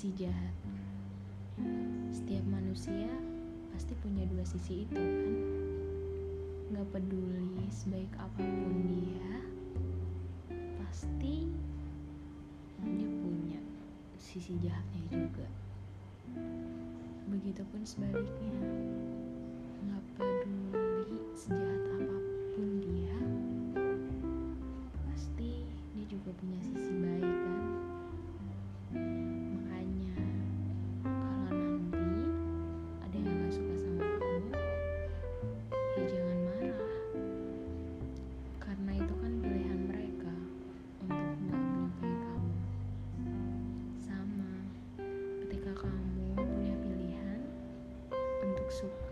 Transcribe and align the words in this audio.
si 0.00 0.16
jahat. 0.16 0.56
Setiap 2.08 2.40
manusia 2.48 3.12
pasti 3.76 3.92
punya 4.00 4.24
dua 4.32 4.40
sisi 4.48 4.88
itu 4.88 4.96
kan. 4.96 5.36
Gak 6.72 6.88
peduli 6.88 7.68
sebaik 7.68 8.08
apa 8.16 8.40
pun 8.40 8.76
dia, 8.88 9.32
pasti 10.80 11.52
dia 12.80 13.08
punya 13.20 13.60
sisi 14.16 14.56
jahatnya 14.64 15.04
juga. 15.12 15.48
Begitupun 17.28 17.84
sebaliknya, 17.84 18.56
gak 19.84 20.04
peduli 20.16 20.59
kamu 45.80 46.36
punya 46.36 46.74
pilihan 46.84 47.40
untuk 48.44 48.68
suka 48.68 49.09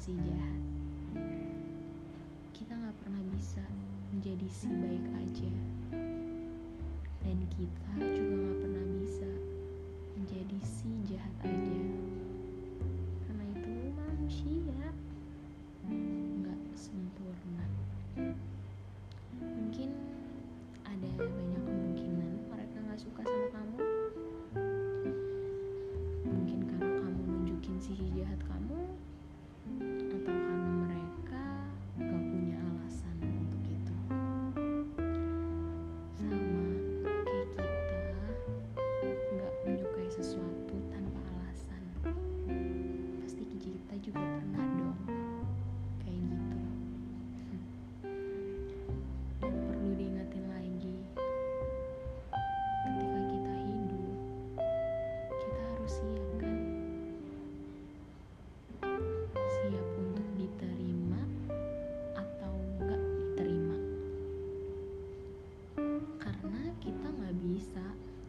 si 0.00 0.16
jahat. 0.16 0.60
Kita 2.56 2.72
nggak 2.72 2.96
pernah 3.04 3.20
bisa 3.36 3.60
menjadi 4.08 4.48
si 4.48 4.72
baik 4.72 5.06
aja. 5.12 5.52
Dan 7.20 7.36
kita 7.52 7.92
juga 8.00 8.34
nggak 8.40 8.58
pernah 8.64 8.84
bisa 8.96 9.28
menjadi 10.16 10.58
si 10.64 10.88
jahat 11.04 11.36
aja. 11.44 11.69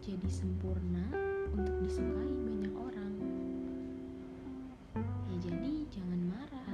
Jadi 0.02 0.30
sempurna 0.34 1.14
untuk 1.54 1.78
disukai 1.86 2.34
banyak 2.42 2.74
orang. 2.74 3.14
Ya 5.30 5.36
jadi 5.46 5.86
jangan 5.94 6.22
marah 6.26 6.74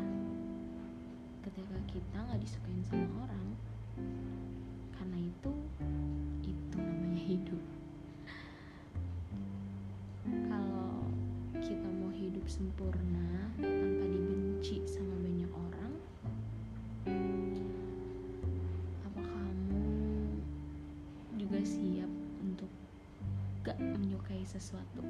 ketika 1.44 1.76
kita 1.92 2.18
nggak 2.24 2.40
disukain 2.40 2.84
sama 2.88 3.28
orang. 3.28 3.48
Karena 4.96 5.20
itu 5.20 5.54
itu 6.48 6.78
namanya 6.80 7.20
hidup. 7.20 7.64
Kalau 10.48 11.12
kita 11.60 11.88
mau 12.00 12.16
hidup 12.16 12.48
sempurna 12.48 13.52
tanpa 13.60 14.06
dibenci 14.08 14.88
sama 14.88 15.07
sesuatu? 24.48 25.04